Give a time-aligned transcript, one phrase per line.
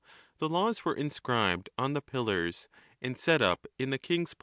[0.39, 2.67] The laws were inscribed on the pillars,
[3.01, 4.39] 1 and set up in the King's Porch, 1 i.